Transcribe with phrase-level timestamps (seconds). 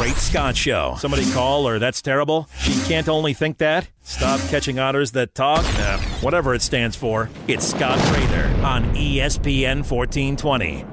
[0.00, 0.94] Great Scott Show.
[0.96, 2.48] Somebody call or that's terrible?
[2.58, 3.90] She can't only think that?
[4.00, 5.62] Stop catching otters that talk?
[5.76, 7.28] Nah, whatever it stands for.
[7.46, 10.86] It's Scott Prather on ESPN 1420.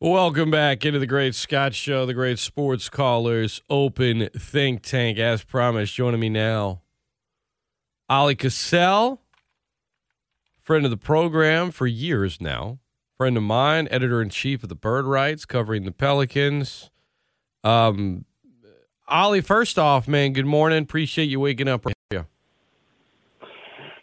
[0.00, 5.18] Welcome back into the Great Scott Show, the Great Sports Callers Open Think Tank.
[5.18, 6.80] As promised, joining me now,
[8.10, 9.18] Oleh Kosel,
[10.62, 12.78] friend of the program for years now,
[13.18, 16.90] friend of mine, editor in chief of the Bird Writes, covering the Pelicans.
[17.64, 18.24] Um,
[19.10, 20.82] Oleh, first off, man, good morning.
[20.82, 21.84] Appreciate you waking up.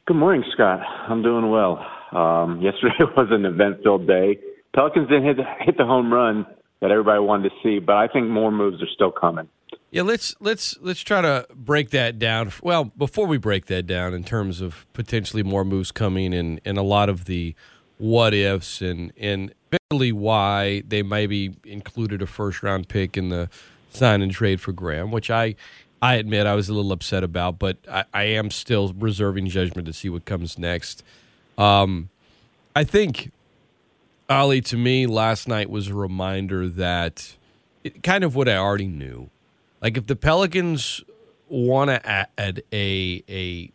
[0.07, 0.79] Good morning, Scott.
[1.07, 1.79] I'm doing well.
[2.11, 4.39] Um, yesterday was an event-filled day.
[4.75, 6.45] Pelicans didn't hit the, hit the home run
[6.81, 9.47] that everybody wanted to see, but I think more moves are still coming.
[9.91, 12.51] Yeah, let's let's let's try to break that down.
[12.61, 16.77] Well, before we break that down, in terms of potentially more moves coming and and
[16.77, 17.55] a lot of the
[18.01, 23.47] what ifs and and basically why they maybe included a first round pick in the
[23.91, 25.55] sign and trade for Graham, which I
[26.01, 29.85] I admit I was a little upset about, but I, I am still reserving judgment
[29.85, 31.03] to see what comes next.
[31.59, 32.09] Um,
[32.75, 33.31] I think
[34.27, 37.35] Oleh, to me, last night was a reminder that
[37.83, 39.29] it, kind of what I already knew.
[39.79, 41.03] Like if the Pelicans
[41.49, 43.71] want to add a a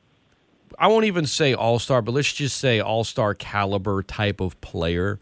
[0.78, 4.60] I won't even say all star, but let's just say all star caliber type of
[4.60, 5.18] player,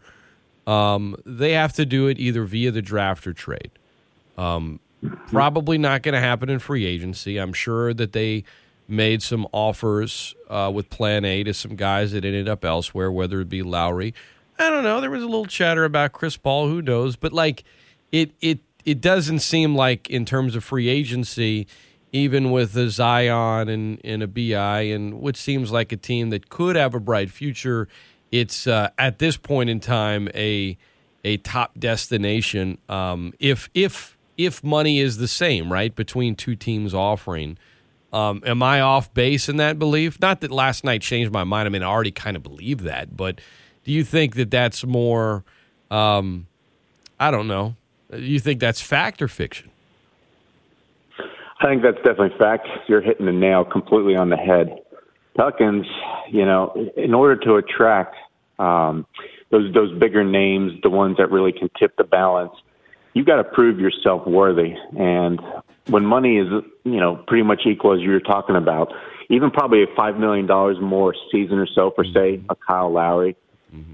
[0.67, 3.71] um, they have to do it either via the draft or trade.
[4.37, 4.79] Um,
[5.27, 7.37] probably not going to happen in free agency.
[7.37, 8.43] I'm sure that they
[8.87, 13.41] made some offers uh, with Plan A to some guys that ended up elsewhere, whether
[13.41, 14.13] it be Lowry.
[14.57, 15.01] I don't know.
[15.01, 16.67] There was a little chatter about Chris Paul.
[16.67, 17.15] Who knows?
[17.15, 17.63] But like,
[18.11, 21.67] it it it doesn't seem like in terms of free agency,
[22.15, 26.49] even with a Zion and, and a BI and what seems like a team that
[26.49, 27.89] could have a bright future,
[28.31, 30.77] it's uh, at this point in time a
[31.25, 32.77] a top destination.
[32.87, 37.57] Um, if if if money is the same, right, between two teams offering.
[38.13, 40.21] Um, am I off base in that belief?
[40.21, 41.65] Not that last night changed my mind.
[41.65, 43.41] I mean, I already kind of believe that, but
[43.83, 45.43] do you think that that's more?
[45.91, 46.47] Um,
[47.19, 47.75] I don't know.
[48.13, 49.69] You think that's fact or fiction?
[51.59, 52.67] I think that's definitely fact.
[52.87, 54.79] You're hitting the nail completely on the head.
[55.37, 55.85] Pelicans,
[56.29, 58.15] you know, in order to attract
[58.59, 59.05] um,
[59.51, 62.53] those those bigger names, the ones that really can tip the balance,
[63.13, 64.75] you've got to prove yourself worthy.
[64.97, 65.41] And
[65.87, 66.47] when money is,
[66.83, 68.93] you know, pretty much equal as you were talking about,
[69.29, 73.35] even probably a five million dollars more season or so for say a Kyle Lowry,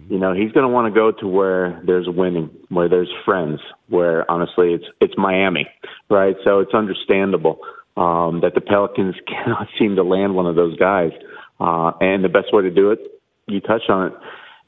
[0.10, 3.60] you know, he's going to want to go to where there's winning, where there's friends,
[3.88, 5.68] where honestly it's it's Miami,
[6.10, 6.36] right?
[6.44, 7.60] So it's understandable
[7.96, 11.12] um, that the Pelicans cannot seem to land one of those guys.
[11.60, 13.00] Uh, and the best way to do it,
[13.48, 14.14] you touched on it,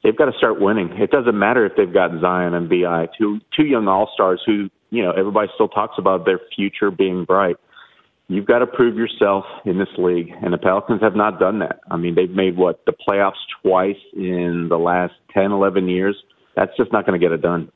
[0.04, 0.90] they've got to start winning.
[0.94, 4.70] It doesn't matter if they've got Zion and BI, two two young all stars who
[4.92, 7.58] you know everybody still talks about their future being bright
[8.28, 11.80] you've got to prove yourself in this league, and the Pelicans have not done that.
[11.90, 16.16] I mean, they've made what the playoffs twice in the last 10, 11 years.
[16.56, 17.72] That's just not going to get it done.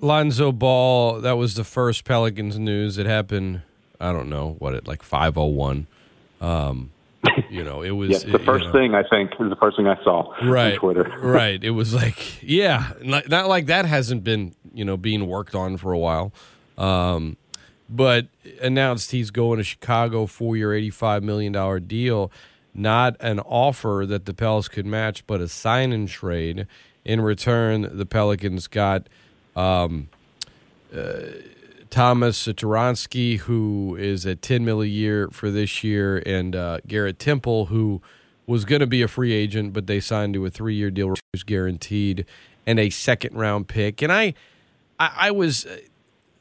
[0.00, 2.98] Lonzo Ball, that was the first Pelicans news.
[2.98, 3.62] It happened,
[4.00, 5.86] I don't know, what it like 501.
[6.40, 6.90] Um,
[7.48, 9.76] you know, it was yes, the first you know, thing I think is the first
[9.76, 11.04] thing I saw right, on Twitter.
[11.22, 11.62] right.
[11.62, 15.76] It was like, yeah, not, not like that hasn't been, you know, being worked on
[15.76, 16.32] for a while.
[16.76, 17.36] Um,
[17.88, 18.26] but
[18.60, 22.30] announced he's going to Chicago four year, $85 million deal.
[22.74, 26.66] Not an offer that the Pels could match, but a sign and trade.
[27.04, 29.06] In return, the Pelicans got
[29.54, 30.08] um,
[30.94, 31.22] uh,
[31.90, 37.20] Tomas Satoransky, who is at 10 mil a year for this year, and uh, Garrett
[37.20, 38.02] Temple, who
[38.46, 41.10] was going to be a free agent, but they signed to a three year deal,
[41.10, 42.26] which was guaranteed,
[42.66, 44.02] and a second round pick.
[44.02, 44.34] And I,
[44.98, 45.66] I, I was,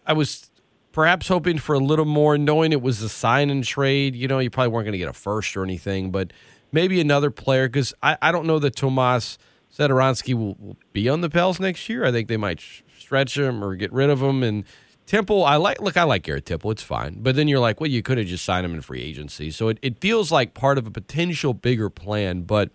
[0.07, 0.49] I was
[0.93, 4.15] perhaps hoping for a little more, knowing it was a sign and trade.
[4.15, 6.31] You know, you probably weren't going to get a first or anything, but
[6.71, 9.37] maybe another player because I, I don't know that Tomas
[9.75, 12.05] Satoransky will, will, be on the Pels next year.
[12.05, 12.61] I think they might
[12.97, 14.43] stretch him or get rid of him.
[14.43, 14.63] And
[15.07, 15.81] Temple, I like.
[15.81, 16.71] Look, I like Garrett Temple.
[16.71, 19.01] It's fine, but then you're like, well, you could have just signed him in free
[19.01, 19.51] agency.
[19.51, 22.43] So it, it feels like part of a potential bigger plan.
[22.43, 22.69] But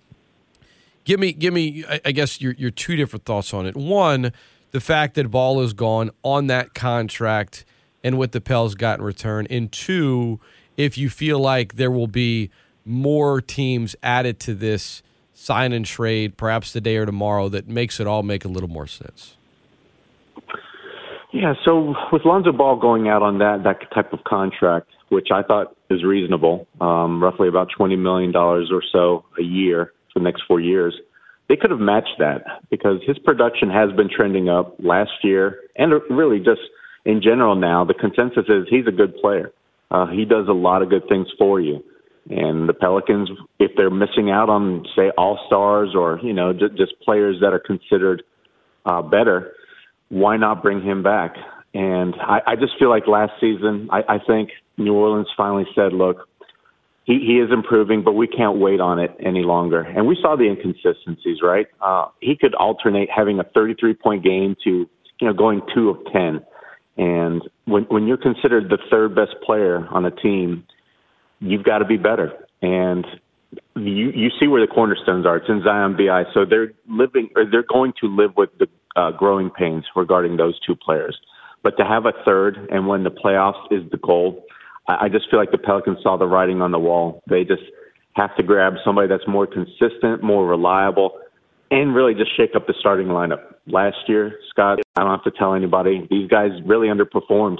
[1.04, 3.76] give me, give me, I, I guess your your two different thoughts on it.
[3.76, 4.32] One,
[4.72, 7.64] the fact that Ball is gone on that contract
[8.02, 9.46] and what the Pels got in return.
[9.50, 10.40] And two,
[10.76, 12.50] if you feel like there will be
[12.84, 15.02] more teams added to this
[15.34, 18.86] sign and trade, perhaps today or tomorrow, that makes it all make a little more
[18.86, 19.36] sense.
[21.32, 25.42] Yeah, so with Lonzo Ball going out on that that type of contract, which I
[25.42, 30.24] thought is reasonable, um, roughly about twenty million dollars or so a year for the
[30.24, 30.94] next four years,
[31.48, 35.92] they could have matched that because his production has been trending up last year and
[36.08, 36.60] really just
[37.08, 39.50] in general now, the consensus is he's a good player.
[39.90, 41.82] Uh, he does a lot of good things for you.
[42.28, 46.76] And the Pelicans, if they're missing out on, say, all stars or, you know, just,
[46.76, 48.22] just players that are considered
[48.84, 49.54] uh, better,
[50.10, 51.34] why not bring him back?
[51.72, 55.94] And I, I just feel like last season, I, I think New Orleans finally said,
[55.94, 56.28] look,
[57.04, 59.80] he, he is improving, but we can't wait on it any longer.
[59.80, 61.68] And we saw the inconsistencies, right?
[61.80, 66.04] Uh, he could alternate having a 33 point game to, you know, going two of
[66.12, 66.44] 10.
[66.98, 70.64] And when, when you're considered the third best player on a team,
[71.40, 72.32] you've got to be better.
[72.60, 73.06] And
[73.76, 75.36] you, you see where the cornerstones are.
[75.36, 76.24] It's in Zion BI.
[76.34, 78.66] So they're living, or they're going to live with the
[78.96, 81.16] uh, growing pains regarding those two players.
[81.62, 84.44] But to have a third and when the playoffs is the goal,
[84.88, 87.22] I, I just feel like the Pelicans saw the writing on the wall.
[87.30, 87.62] They just
[88.14, 91.20] have to grab somebody that's more consistent, more reliable,
[91.70, 93.54] and really just shake up the starting lineup.
[93.66, 97.58] Last year, Scott, I don't have to tell anybody, these guys really underperformed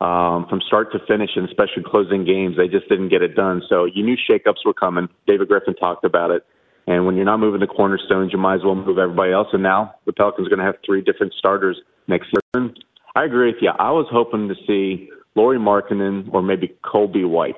[0.00, 2.56] um, from start to finish, and especially closing games.
[2.56, 3.62] They just didn't get it done.
[3.68, 5.08] So you knew shakeups were coming.
[5.26, 6.44] David Griffin talked about it.
[6.86, 9.48] And when you're not moving the cornerstones, you might as well move everybody else.
[9.52, 12.74] And now the Pelicans are going to have three different starters next season.
[13.14, 13.70] I agree with you.
[13.70, 17.56] I was hoping to see Lauri Markkanen or maybe Coby White,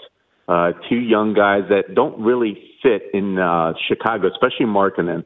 [0.49, 5.25] uh, two young guys that don't really fit in uh, Chicago, especially Markkanen.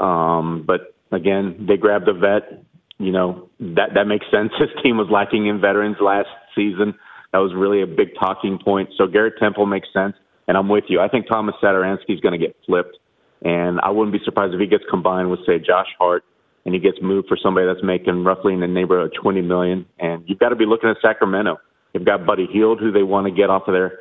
[0.00, 2.64] Um, but again, they grabbed a vet.
[2.98, 4.50] You know that that makes sense.
[4.58, 6.94] His team was lacking in veterans last season.
[7.32, 8.90] That was really a big talking point.
[8.98, 10.14] So Garrett Temple makes sense,
[10.48, 11.00] and I'm with you.
[11.00, 12.98] I think Tomas Satoransky is going to get flipped,
[13.42, 16.24] and I wouldn't be surprised if he gets combined with say Josh Hart,
[16.64, 19.86] and he gets moved for somebody that's making roughly in the neighborhood of 20 million.
[19.98, 21.58] And you've got to be looking at Sacramento.
[21.92, 23.98] They've got Buddy Hield, who they want to get off of their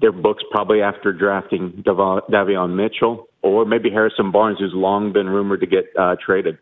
[0.00, 5.60] their books probably after drafting Davion Mitchell or maybe Harrison Barnes, who's long been rumored
[5.60, 6.58] to get uh, traded.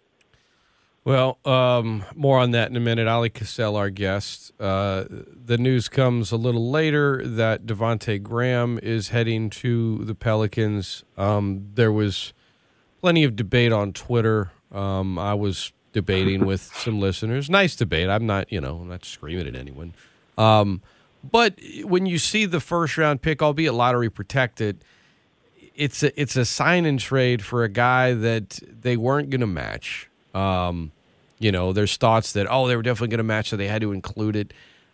[1.02, 3.06] Well, um, more on that in a minute.
[3.06, 4.52] Oleh Kosel, our guest.
[4.60, 11.04] Uh, the news comes a little later that Devonte Graham is heading to the Pelicans.
[11.16, 12.34] Um, there was
[13.00, 14.50] plenty of debate on Twitter.
[14.70, 17.48] Um, I was debating with some listeners.
[17.48, 18.10] Nice debate.
[18.10, 19.94] I'm not, you know, I'm not screaming at anyone.
[20.36, 20.82] Um,
[21.28, 24.84] but when you see the first round pick, albeit lottery protected,
[25.80, 29.46] it's a it's a sign and trade for a guy that they weren't going to
[29.46, 30.10] match.
[30.34, 30.92] Um,
[31.38, 33.80] you know, there's thoughts that oh they were definitely going to match, so they had
[33.80, 34.52] to include it.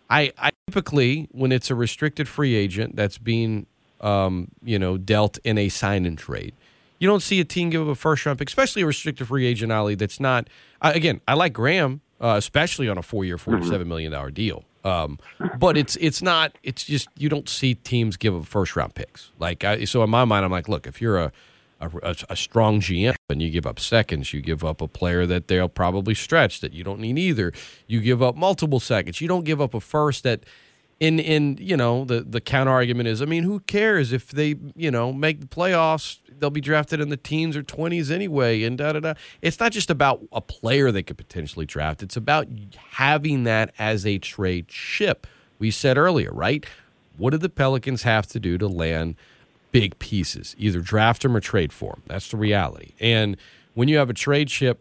[0.08, 3.66] I, I typically when it's a restricted free agent that's being
[4.00, 6.54] um, you know dealt in a sign and trade,
[7.00, 9.72] you don't see a team give up a first round especially a restricted free agent.
[9.72, 10.48] Oleh, that's not
[10.80, 11.20] uh, again.
[11.26, 14.62] I like Graham, uh, especially on a four year, forty seven million dollar deal.
[14.86, 15.18] Um,
[15.58, 16.56] but it's it's not.
[16.62, 19.32] It's just you don't see teams give up first round picks.
[19.38, 21.32] Like I, so in my mind, I'm like, look, if you're a,
[21.80, 25.48] a a strong GM and you give up seconds, you give up a player that
[25.48, 27.52] they'll probably stretch that you don't need either.
[27.88, 29.20] You give up multiple seconds.
[29.20, 30.44] You don't give up a first that
[30.98, 34.56] in in you know the the counter argument is I mean who cares if they
[34.75, 38.78] you know make the playoffs they'll be drafted in the teens or 20s anyway and
[38.78, 39.14] da da da.
[39.43, 42.02] It's not just about a player they could potentially draft.
[42.02, 42.46] It's about
[42.93, 45.26] having that as a trade ship.
[45.58, 46.64] We said earlier right?
[47.19, 49.16] What do the Pelicans have to do to land
[49.72, 50.54] big pieces?
[50.58, 52.92] Either draft them or trade for them that's the reality.
[53.00, 53.37] And
[53.75, 54.81] when you have a trade ship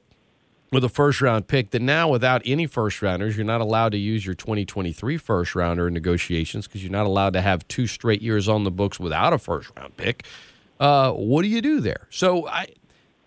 [0.71, 3.97] with a first round pick that now without any first rounders you're not allowed to
[3.97, 8.21] use your 2023 first rounder in negotiations because you're not allowed to have two straight
[8.21, 10.25] years on the books without a first round pick
[10.79, 12.67] uh, what do you do there so i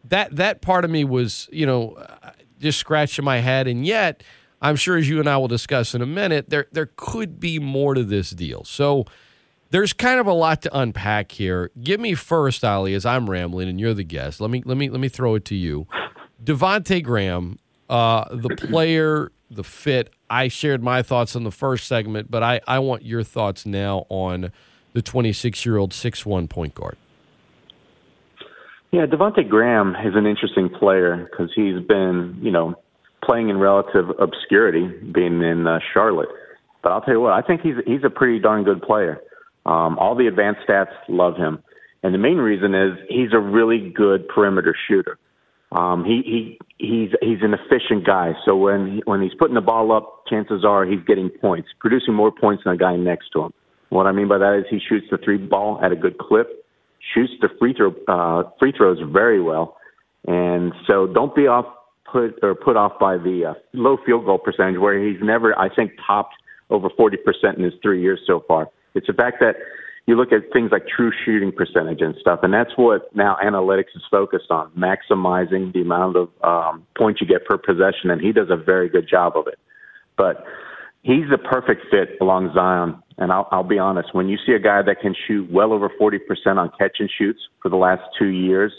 [0.04, 1.96] that that part of me was you know
[2.60, 4.22] just scratching my head and yet
[4.60, 7.58] i'm sure as you and i will discuss in a minute there there could be
[7.58, 9.04] more to this deal so
[9.70, 11.70] there's kind of a lot to unpack here.
[11.82, 14.40] Give me first, Oleh, as I'm rambling and you're the guest.
[14.40, 15.86] Let me let me let me throw it to you.
[16.42, 20.12] Devonte Graham, uh, the player, the fit.
[20.30, 24.06] I shared my thoughts in the first segment, but I, I want your thoughts now
[24.08, 24.52] on
[24.92, 26.96] the 26 year old six one point guard.
[28.90, 32.74] Yeah, Devonte Graham is an interesting player because he's been, you know,
[33.22, 36.30] playing in relative obscurity, being in uh, Charlotte.
[36.82, 39.20] But I'll tell you what, I think he's he's a pretty darn good player.
[39.66, 41.62] Um, all the advanced stats love him,
[42.02, 45.18] and the main reason is he's a really good perimeter shooter.
[45.72, 48.32] Um, he he he's he's an efficient guy.
[48.44, 52.32] So when when he's putting the ball up, chances are he's getting points, producing more
[52.32, 53.52] points than the guy next to him.
[53.90, 56.64] What I mean by that is he shoots the three ball at a good clip,
[57.14, 59.76] shoots the free throw uh, free throws very well,
[60.26, 61.66] and so don't be off
[62.10, 65.74] put or put off by the uh, low field goal percentage where he's never I
[65.74, 66.34] think topped
[66.70, 67.16] over 40%
[67.56, 68.68] in his three years so far.
[68.94, 69.56] It's the fact that
[70.08, 73.94] you look at things like true shooting percentage and stuff, and that's what now analytics
[73.94, 78.32] is focused on, maximizing the amount of um, points you get per possession, and he
[78.32, 79.58] does a very good job of it.
[80.16, 80.44] But
[81.02, 83.02] he's the perfect fit along Zion.
[83.18, 85.90] And I'll, I'll be honest, when you see a guy that can shoot well over
[86.00, 86.20] 40%
[86.56, 88.72] on catch and shoots for the last two years,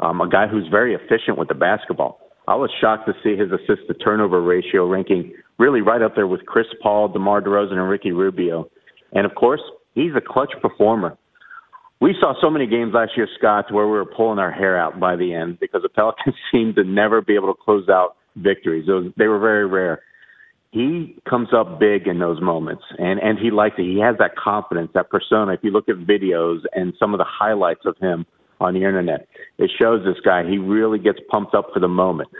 [0.00, 3.52] um, a guy who's very efficient with the basketball, I was shocked to see his
[3.52, 7.88] assist to turnover ratio ranking really right up there with Chris Paul, DeMar DeRozan, and
[7.88, 8.68] Ricky Rubio.
[9.12, 9.60] And of course,
[9.94, 11.16] he's a clutch performer.
[12.00, 14.98] We saw so many games last year, Scott, where we were pulling our hair out
[14.98, 18.88] by the end because the Pelicans seemed to never be able to close out victories.
[19.16, 20.02] They were very rare.
[20.72, 23.82] He comes up big in those moments, and and he likes it.
[23.82, 25.52] He has that confidence, that persona.
[25.52, 28.24] If you look at videos and some of the highlights of him
[28.58, 30.48] on the internet, it shows this guy.
[30.48, 32.30] He really gets pumped up for the moment.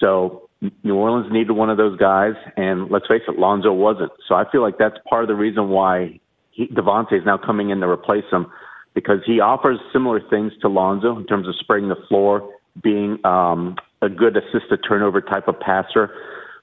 [0.00, 0.48] So
[0.82, 4.12] New Orleans needed one of those guys, and let's face it, Lonzo wasn't.
[4.26, 6.18] So I feel like that's part of the reason why
[6.52, 8.46] he, Devonte is now coming in to replace him
[8.94, 12.48] because he offers similar things to Lonzo in terms of spreading the floor,
[12.82, 16.10] being um, a good assist to turnover type of passer.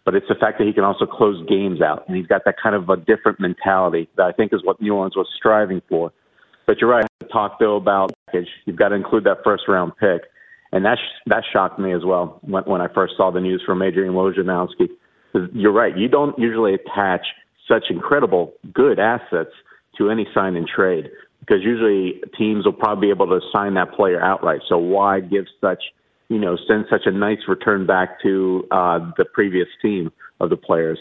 [0.06, 2.56] But it's the fact that he can also close games out, and he's got that
[2.62, 6.12] kind of a different mentality that I think is what New Orleans was striving for.
[6.66, 7.06] But you're right.
[7.22, 8.48] I talk though about package.
[8.66, 10.22] You've got to include that first round pick,
[10.72, 13.62] and that sh- that shocked me as well when, when I first saw the news
[13.66, 14.90] from Adrian Wojnarowski.
[15.54, 15.96] You're right.
[15.98, 17.26] You don't usually attach
[17.68, 19.52] such incredible good assets
[20.00, 23.94] to any sign and trade because usually teams will probably be able to sign that
[23.94, 24.62] player outright.
[24.68, 25.82] So why give such,
[26.30, 30.58] you know, send such a nice return back to uh, the previous team of the
[30.58, 31.00] players?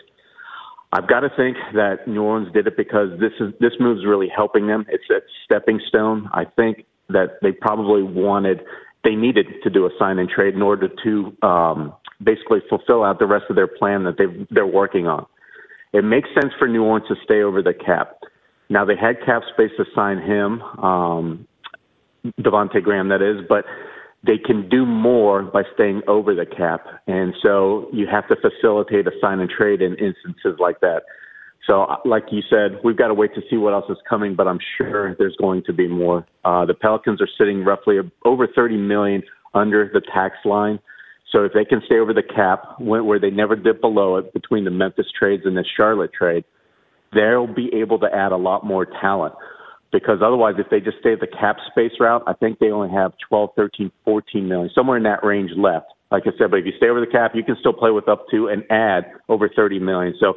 [0.92, 4.28] I've got to think that New Orleans did it because this is this move's really
[4.34, 4.86] helping them.
[4.88, 6.30] It's a stepping stone.
[6.32, 8.62] I think that they probably wanted,
[9.04, 13.18] they needed to do a sign and trade in order to um, basically fulfill out
[13.18, 15.26] the rest of their plan that they they're working on.
[15.92, 18.18] It makes sense for New Orleans to stay over the cap.
[18.68, 21.46] Now they had cap space to sign him, um,
[22.40, 23.64] Devonte Graham, that is, but
[24.24, 29.06] they can do more by staying over the cap, and so you have to facilitate
[29.06, 31.02] a sign and trade in instances like that.
[31.66, 34.48] So, like you said, we've got to wait to see what else is coming, but
[34.48, 36.26] I'm sure there's going to be more.
[36.44, 39.22] Uh, the Pelicans are sitting roughly over 30 million
[39.54, 40.78] under the tax line.
[41.30, 44.64] So if they can stay over the cap, where they never dip below it between
[44.64, 46.44] the Memphis trades and the Charlotte trade,
[47.12, 49.34] they'll be able to add a lot more talent.
[49.90, 53.12] Because otherwise if they just stay the cap space route i think they only have
[53.28, 55.86] 12 13 14 million somewhere in that range left.
[56.10, 58.08] Like i said but if you stay over the cap you can still play with
[58.08, 60.14] up to and add over 30 million.
[60.20, 60.34] So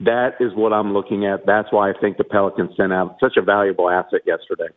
[0.00, 1.46] that is what i'm looking at.
[1.46, 4.68] That's why i think the pelicans sent out such a valuable asset yesterday.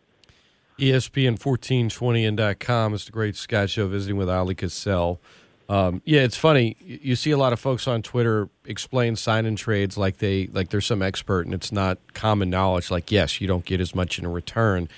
[0.79, 5.19] Espn 1420 and com is the great Scott show visiting with oleh kosel
[5.67, 6.77] um, yeah, it's funny.
[6.79, 10.69] You see a lot of folks on Twitter explain sign and trades like they like
[10.69, 12.91] they're some expert, and it's not common knowledge.
[12.91, 14.89] Like, yes, you don't get as much in a return.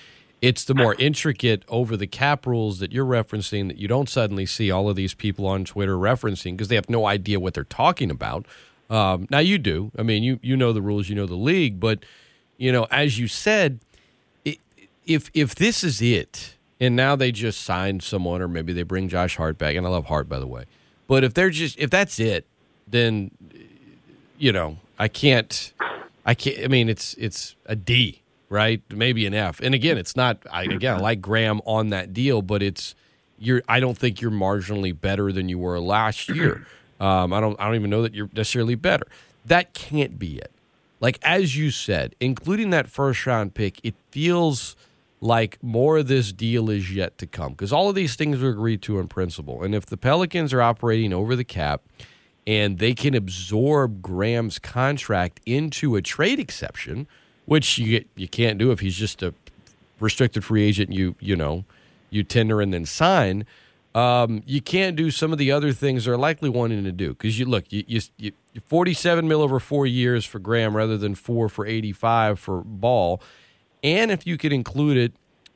[0.41, 4.45] It's the more intricate over the cap rules that you're referencing that you don't suddenly
[4.45, 7.63] see all of these people on Twitter referencing because they have no idea what they're
[7.63, 8.45] talking about.
[8.89, 9.91] Um, now you do.
[9.97, 12.00] I mean, you you know the rules, you know the league, but
[12.57, 13.79] you know, as you said,
[15.05, 19.10] if if this is it and now they just signed someone, or maybe they bring
[19.10, 20.65] Josh Hart back, and I love Hart by the way.
[21.07, 22.46] But if they're just if that's it,
[22.88, 23.31] then
[24.38, 25.74] you know I can't.
[26.25, 26.63] I can't.
[26.63, 28.81] I mean, it's it's a D, right?
[28.89, 29.60] Maybe an F.
[29.62, 30.39] And again, it's not.
[30.51, 32.96] I, again, I like Graham on that deal, but it's
[33.39, 33.62] you're.
[33.67, 36.67] I don't think you're marginally better than you were last year.
[37.00, 37.60] Um, I don't.
[37.60, 39.07] I don't even know that you're necessarily better.
[39.46, 40.51] That can't be it.
[41.00, 44.75] Like as you said, including that first round pick, it feels
[45.19, 48.50] like more of this deal is yet to come because all of these things are
[48.50, 49.63] agreed to in principle.
[49.63, 51.81] And if the Pelicans are operating over the cap
[52.45, 57.07] and they can absorb Graham's contract into a trade exception,
[57.45, 59.33] which you you can't do if he's just a
[60.00, 60.91] restricted free agent.
[60.91, 61.65] You you know
[62.09, 63.45] you tender and then sign.
[63.95, 67.39] Um, you can't do some of the other things they're likely wanting to do because
[67.39, 68.31] you look you, you, you
[68.65, 73.19] 47 mil over four years for Graham rather than four for 85 for Ball
[73.84, 75.13] and if you could include it,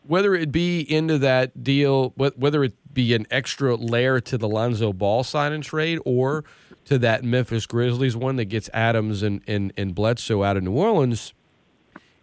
[0.08, 4.92] whether it be into that deal, whether it be an extra layer to the Lonzo
[4.94, 6.44] Ball sign and trade or
[6.86, 10.74] to that Memphis Grizzlies one that gets Adams and, and, and Bledsoe out of New
[10.74, 11.34] Orleans,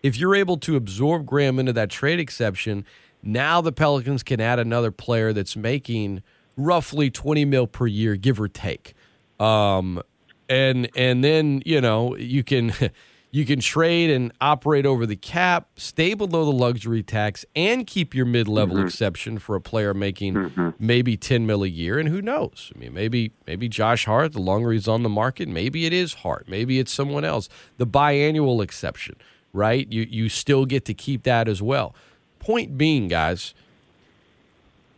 [0.03, 2.85] if you're able to absorb Graham into that trade exception,
[3.23, 6.23] now the Pelicans can add another player that's making
[6.57, 8.95] roughly 20 mil per year, give or take.
[9.41, 10.03] Um,
[10.49, 12.73] and and then you know you can
[13.31, 18.15] You can trade and operate over the cap, stay below the luxury tax, and keep
[18.15, 18.87] your mid-level mm-hmm.
[18.87, 20.71] exception for a player making mm-hmm.
[20.79, 21.99] maybe ten mil a year.
[21.99, 22.73] And who knows?
[22.75, 24.33] I mean, maybe maybe Josh Hart.
[24.33, 26.49] The longer he's on the market, maybe it is Hart.
[26.49, 27.51] Maybe it's someone else.
[27.77, 29.17] The biannual exception,
[29.53, 29.87] right?
[29.93, 31.95] You you still get to keep that as well.
[32.39, 33.53] Point being, guys,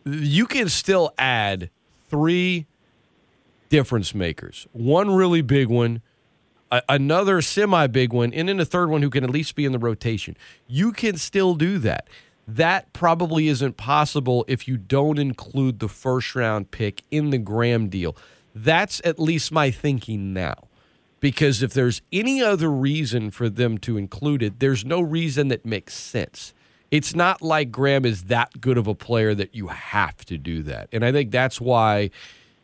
[0.05, 1.69] you can still add
[2.07, 2.65] three
[3.67, 4.67] difference makers.
[4.71, 6.01] One really big one
[6.71, 9.65] a, another semi big one, and then a third one who can at least be
[9.65, 10.35] in the rotation.
[10.67, 12.07] You can still do that.
[12.47, 17.87] That probably isn't possible if you don't include the first round pick in the Graham
[17.89, 18.15] deal.
[18.53, 20.67] That's at least my thinking now.
[21.19, 25.65] Because if there's any other reason for them to include it, there's no reason that
[25.65, 26.53] makes sense.
[26.89, 30.63] It's not like Graham is that good of a player that you have to do
[30.63, 30.89] that.
[30.91, 32.09] And I think that's why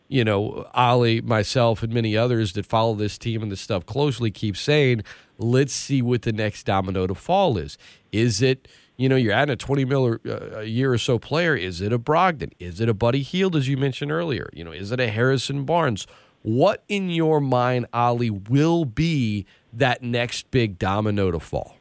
[0.07, 4.31] you know, Oleh, myself, and many others that follow this team and this stuff closely
[4.31, 5.03] keep saying,
[5.37, 7.77] let's see what the next domino to fall is.
[8.11, 11.55] Is it, you know, you're adding a 20 mil uh, a year or so player.
[11.55, 12.51] Is it a Brogdon?
[12.59, 14.49] Is it a Buddy Hield, as you mentioned earlier?
[14.53, 16.07] You know, is it a Harrison Barnes?
[16.41, 21.75] What in your mind, Oleh, will be that next big domino to fall?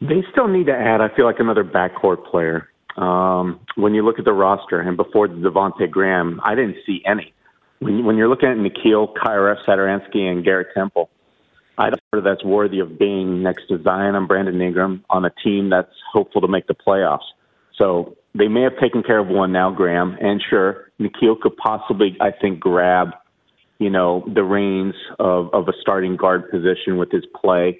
[0.00, 2.68] They still need to add, I feel like, another backcourt player.
[2.98, 7.00] Um, when you look at the roster, and before the Devonte Graham, I didn't see
[7.06, 7.32] any.
[7.78, 11.08] When, when you're looking at Nickeil, Kira, Satoransky, and Garrett Temple,
[11.78, 15.30] I don't know that's worthy of being next to Zion and Brandon Ingram on a
[15.44, 17.28] team that's hopeful to make the playoffs.
[17.76, 22.16] So they may have taken care of one now, Graham, and sure, Nickeil could possibly,
[22.20, 23.10] I think, grab,
[23.78, 27.78] you know, the reins of, of a starting guard position with his play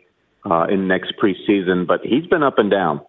[0.49, 1.89] uh, in next preseason.
[1.89, 3.01] But he's been up and down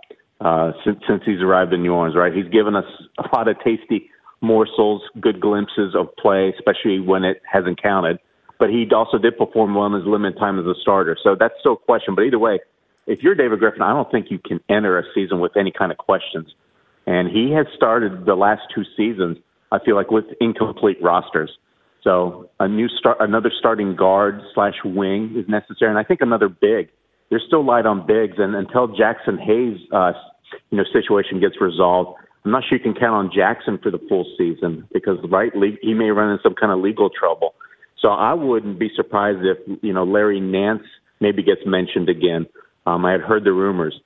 [0.42, 2.16] uh, since since he's arrived in New Orleans.
[2.16, 2.86] Right, he's given us
[3.18, 4.10] a lot of tasty
[4.42, 8.20] morsels, good glimpses of play, especially when it hasn't counted.
[8.58, 11.54] But he also did perform well in his limited time as a starter, so that's
[11.60, 12.16] still a question.
[12.16, 12.60] But either way,
[13.08, 15.92] if you're David Griffin, I don't think you can enter a season with any kind
[15.92, 16.54] of questions.
[17.08, 19.38] And he has started the last two seasons,
[19.72, 21.58] I feel like, with incomplete rosters.
[22.04, 26.50] So a new start, another starting guard slash wing is necessary, and I think another
[26.50, 26.90] big
[27.30, 30.14] they're still light on bigs, and until Jaxson Hayes, uh,
[30.72, 34.00] you know, situation gets resolved, I'm not sure you can count on Jaxson for the
[34.10, 37.54] full season because, right, he may run in some kind of legal trouble.
[38.02, 40.84] So I wouldn't be surprised if you know Larry Nance
[41.20, 42.48] maybe gets mentioned again.
[42.86, 44.00] Um, I had heard the rumors.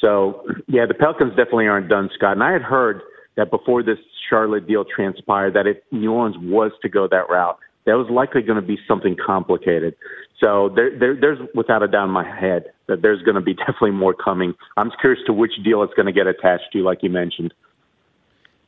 [0.00, 2.32] So yeah, the Pelicans definitely aren't done, Scott.
[2.32, 3.02] And I had heard
[3.36, 7.58] that before this Charlotte deal transpired, that if New Orleans was to go that route,
[7.86, 9.94] that was likely going to be something complicated.
[10.38, 13.54] So there, there, there's without a doubt in my head that there's going to be
[13.66, 14.54] definitely more coming.
[14.76, 17.54] I'm curious to which deal it's going to get attached to, like you mentioned.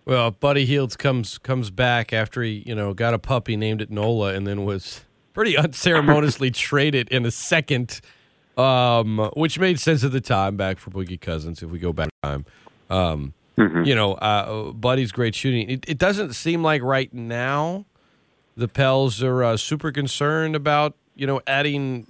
[0.04, 3.90] Well, Buddy Hields comes comes back after he you know got a puppy named it
[3.90, 8.00] Nola, and then was pretty unceremoniously traded in a second,
[8.56, 11.62] um, which made sense at the time back for Boogie Cousins.
[11.62, 12.44] If we go back time,
[12.90, 13.84] um, mm-hmm.
[13.84, 15.70] you know, uh, Buddy's great shooting.
[15.70, 17.86] It, it doesn't seem like right now
[18.56, 22.06] the Pels are uh, super concerned about you know adding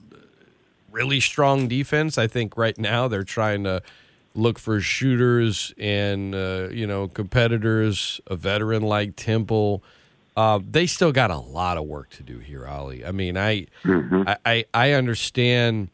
[0.91, 2.19] really strong defense.
[2.19, 3.83] I think right now they're trying to
[4.35, 8.21] look for shooters and uh, you know competitors.
[8.27, 9.83] A veteran like Temple.
[10.35, 13.07] Uh, they still got a lot of work to do here, Oleh.
[13.07, 14.23] I mean, I, mm-hmm.
[14.27, 15.91] I, I, I understand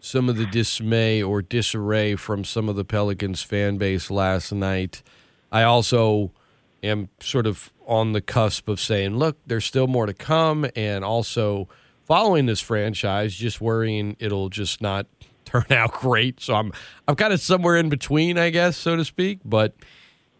[0.00, 5.02] some of the dismay or disarray from some of the Pelicans fan base last night.
[5.50, 6.30] I also
[6.82, 11.04] am sort of on the cusp of saying, look, there's still more to come, and
[11.04, 11.68] also
[12.04, 15.06] following this franchise, just worrying it'll just not
[15.44, 16.40] turn out great.
[16.40, 16.72] So I'm
[17.08, 19.40] I'm kind of somewhere in between, I guess, so to speak.
[19.44, 19.74] But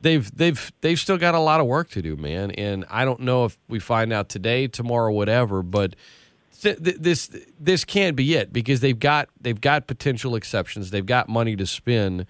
[0.01, 2.53] they've they've they've still got a lot of work to do, man.
[2.53, 5.97] And I don't know if we find out today, tomorrow, whatever, but
[6.63, 10.91] this this can't be it because they've got they've got potential exceptions.
[10.91, 12.27] They've got money to spend.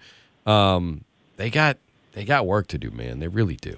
[0.47, 1.03] Um,
[1.37, 1.77] they got
[2.13, 3.19] they got work to do, man.
[3.19, 3.77] They really do.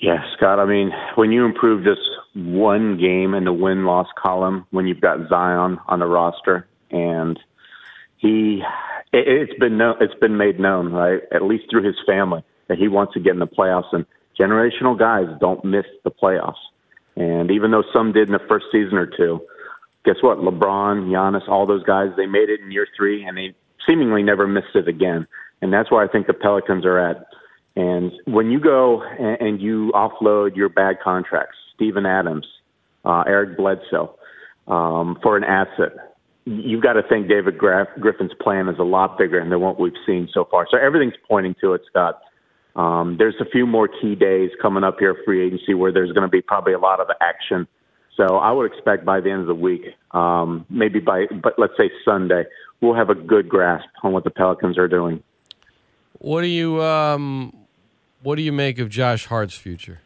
[0.00, 0.60] Yeah, Scott.
[0.60, 1.98] I mean, when you improve this
[2.34, 7.38] one game in the win loss column, when you've got Zion on the roster, and
[8.16, 8.62] he,
[9.12, 12.78] it, has been no, it's been made known, right, at least through his family, that
[12.78, 13.92] he wants to get in the playoffs.
[13.92, 14.06] And
[14.38, 16.54] generational guys don't miss the playoffs.
[17.16, 19.40] And even though some did in the first season or two,
[20.04, 20.38] guess what?
[20.38, 23.52] LeBron, Giannis, all those guys, they made it in year three, and they
[23.88, 25.26] seemingly never missed it again.
[25.60, 27.27] And that's where I think the Pelicans are at
[27.78, 32.44] and when you go and, and you offload your bad contracts, Steven Adams,
[33.04, 34.16] uh, Eric Bledsoe,
[34.66, 35.92] um, for an asset,
[36.44, 40.28] you've got to think David Griffin's plan is a lot bigger than what we've seen
[40.34, 40.66] so far.
[40.68, 42.20] So everything's pointing to it, Scott.
[42.74, 46.26] Um, there's a few more key days coming up here, free agency, where there's going
[46.26, 47.68] to be probably a lot of action.
[48.16, 51.74] So I would expect by the end of the week, um, maybe by, but let's
[51.78, 52.44] say Sunday,
[52.80, 55.22] we'll have a good grasp on what the Pelicans are doing.
[56.18, 57.52] What do you um,
[58.22, 60.00] what do you make of Josh Hart's future?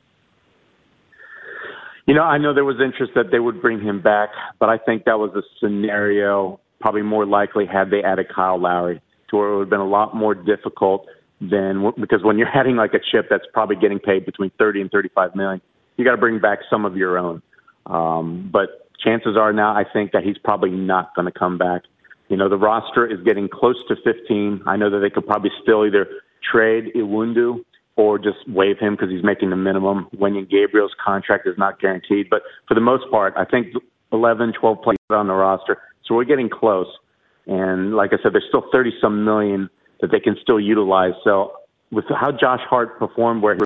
[2.06, 4.78] You know, I know there was interest that they would bring him back, but I
[4.78, 9.48] think that was a scenario probably more likely had they added Kyle Lowry to where
[9.48, 11.06] it would have been a lot more difficult
[11.40, 14.90] than because when you're adding like a chip that's probably getting paid between 30 and
[14.90, 15.60] 35 million,
[15.96, 17.40] you got to bring back some of your own.
[17.86, 21.82] Um, but chances are now, I think that he's probably not going to come back.
[22.28, 24.62] You know, the roster is getting close to 15.
[24.66, 26.08] I know that they could probably still either
[26.50, 27.64] trade Iwundu
[27.96, 30.08] or just waive him because he's making the minimum.
[30.16, 32.28] Wenyen Gabriel's contract is not guaranteed.
[32.30, 33.68] But for the most part, I think
[34.12, 35.78] 11, 12 players on the roster.
[36.06, 36.86] So we're getting close.
[37.46, 39.68] And like I said, there's still 30 some million
[40.00, 41.12] that they can still utilize.
[41.24, 41.52] So
[41.90, 43.58] with how Josh Hart performed, where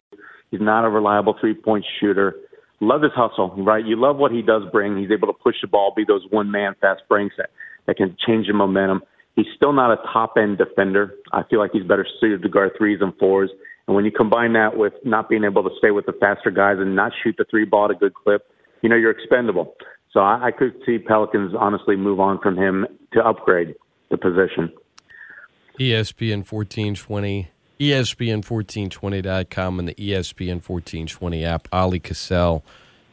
[0.50, 2.34] he's not a reliable three point shooter,
[2.80, 3.84] love his hustle, right?
[3.84, 4.98] You love what he does bring.
[4.98, 7.50] He's able to push the ball, be those one man fast breaks that,
[7.86, 9.02] that can change the momentum.
[9.36, 11.14] He's still not a top end defender.
[11.32, 13.50] I feel like he's better suited to guard threes and fours.
[13.86, 16.76] And when you combine that with not being able to stay with the faster guys
[16.78, 18.50] and not shoot the three ball at a good clip,
[18.82, 19.74] you know, you're expendable.
[20.12, 23.74] So I, I could see Pelicans honestly move on from him to upgrade
[24.10, 24.72] the position.
[25.78, 31.68] ESPN 1420, ESPN1420.com, and the ESPN 1420 app.
[31.70, 32.62] Oleh Kosel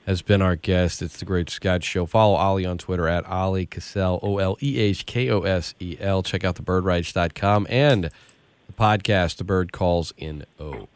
[0.06, 1.02] has been our guest.
[1.02, 2.06] It's the Great Scott Show.
[2.06, 5.98] Follow Oleh on Twitter at Oleh Kosel, O L E H K O S E
[6.00, 6.24] L.
[6.24, 8.10] Check out thebirdwrites.com and
[8.76, 10.88] the podcast, The Bird Calls in O.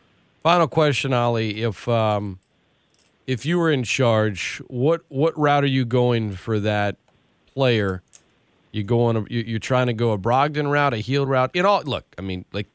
[0.43, 1.55] Final question, Oleh.
[1.55, 2.39] If um,
[3.25, 6.95] if you were in charge, what what route are you going for that
[7.53, 8.01] player?
[8.71, 9.27] You going?
[9.29, 11.51] You're trying to go a Brogdon route, a Hield route.
[11.53, 12.05] It all look.
[12.17, 12.67] I mean, like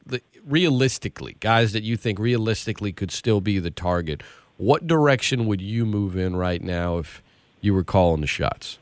[0.45, 4.21] realistically, guys that you think realistically could still be the target.
[4.57, 7.23] What direction would you move in right now if
[7.61, 8.77] you were calling the shots?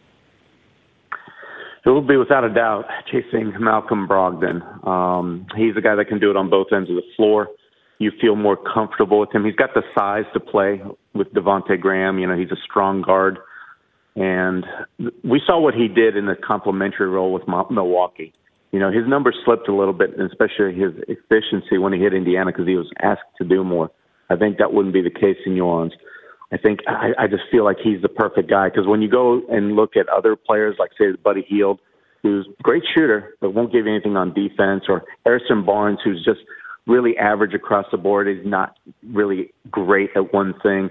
[1.84, 4.88] It will be without a doubt chasing Malcolm Brogdon.
[4.88, 7.48] Um, he's a guy that can do it on both ends of the floor.
[7.98, 9.46] You feel more comfortable with him.
[9.46, 10.82] He's got the size to play
[11.14, 12.20] with Devonte Graham.
[12.20, 13.40] You know, he's a strong guard,
[14.16, 14.66] and
[15.24, 18.34] we saw what he did in the complementary role with Milwaukee.
[18.72, 22.52] You know, his numbers slipped a little bit, especially his efficiency when he hit Indiana
[22.52, 23.92] because he was asked to do more.
[24.30, 25.94] I think that wouldn't be the case in New Orleans.
[26.52, 29.42] I think I, I just feel like he's the perfect guy because when you go
[29.50, 31.80] and look at other players like say Buddy Hield,
[32.24, 36.24] who's a great shooter but won't give you anything on defense, or Harrison Barnes, who's
[36.24, 36.42] just
[36.88, 40.90] really average across the board, is not really great at one thing.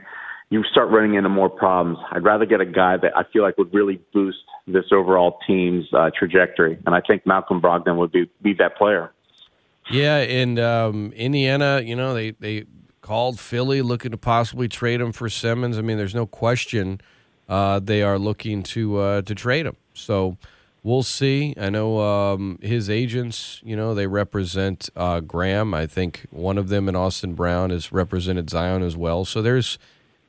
[0.48, 1.98] You start running into more problems.
[2.10, 5.86] I'd rather get a guy that I feel like would really boost this overall team's
[5.92, 9.12] uh, trajectory, and I think Malcolm Brogdon would be be that player.
[9.90, 12.64] Yeah, and um, Indiana, you know, they they
[13.10, 15.76] called Philly looking to possibly trade him for Simmons.
[15.76, 17.00] I mean, there's no question
[17.48, 19.74] uh, they are looking to uh, to trade him.
[19.94, 20.36] So
[20.84, 21.52] we'll see.
[21.58, 25.74] I know um, his agents, you know, they represent uh, Graham.
[25.74, 29.24] I think one of them in Austin Brown has represented Zion as well.
[29.24, 29.76] So there's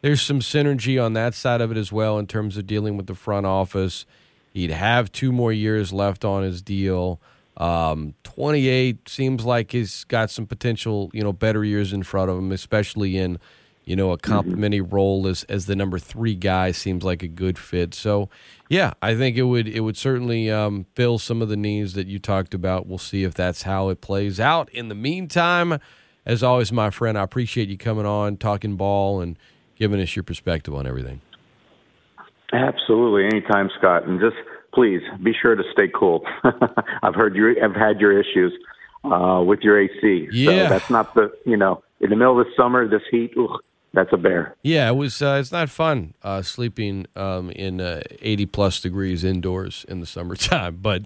[0.02, 3.06] there's some synergy on that side of it as well in terms of dealing with
[3.06, 4.08] the front office.
[4.56, 7.22] He'd have two more years left on his deal.
[7.62, 12.38] Um, 28 seems like he's got some potential, you know, better years in front of
[12.40, 13.38] him, especially in,
[13.86, 14.56] you know, a mm-hmm.
[14.56, 14.90] mm-hmm.
[14.90, 17.94] role as as the number three guy seems like a good fit.
[17.94, 18.30] So,
[18.68, 22.08] yeah, I think it would it would certainly um, fill some of the needs that
[22.08, 22.88] you talked about.
[22.88, 24.68] We'll see if that's how it plays out.
[24.72, 25.78] In the meantime,
[26.26, 29.38] as always, my friend, I appreciate you coming on, talking ball, and
[29.76, 31.22] giving us your perspective on everything.
[32.54, 34.36] Absolutely, anytime, Scott, and just
[34.74, 36.26] please be sure to stay cool.
[37.04, 38.54] I've heard you have had your issues
[39.04, 40.30] uh, with your AC.
[40.32, 43.34] Yeah, so that's not the you know in the middle of the summer, this heat.
[43.38, 43.60] Ugh,
[43.94, 44.56] that's a bear.
[44.64, 45.22] Yeah, it was.
[45.22, 50.06] Uh, it's not fun uh, sleeping um, in uh, eighty plus degrees indoors in the
[50.06, 50.78] summertime.
[50.82, 51.04] But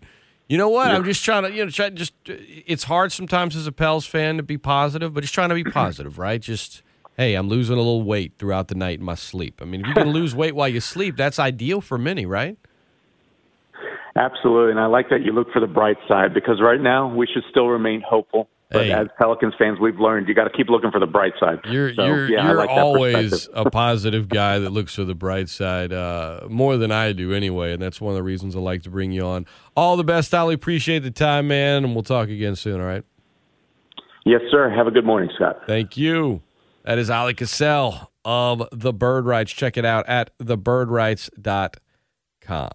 [0.47, 0.88] you know what?
[0.88, 0.95] Yeah.
[0.95, 2.13] I'm just trying to you know try, just.
[2.25, 5.63] It's hard sometimes as a Pels fan to be positive, but just trying to be
[5.63, 6.41] positive, right?
[6.41, 6.84] Just
[7.17, 9.60] hey, I'm losing a little weight throughout the night in my sleep.
[9.62, 12.58] I mean, if you can lose weight while you sleep, that's ideal for many, right?
[14.17, 17.28] Absolutely, and I like that you look for the bright side because right now we
[17.28, 18.47] should still remain hopeful.
[18.71, 21.34] But hey, as Pelicans fans, we've learned you got to keep looking for the bright
[21.39, 21.60] side.
[21.65, 25.49] You're so, you're, yeah, you're like always a positive guy that looks for the bright
[25.49, 28.84] side uh, more than I do anyway, and that's one of the reasons I like
[28.84, 29.45] to bring you on.
[29.75, 30.54] All the best, Oleh.
[30.54, 32.80] Appreciate the time, man, and we'll talk again soon.
[32.80, 33.04] All right.
[34.25, 34.69] Yes, sir.
[34.69, 35.60] Have a good morning, Scott.
[35.67, 36.41] Thank you.
[36.86, 39.51] That is Oleh Kosel of the Bird Writes.
[39.51, 42.69] Check it out at thebirdwrites.com.